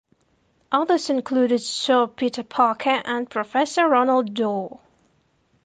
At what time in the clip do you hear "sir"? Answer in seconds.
1.59-2.07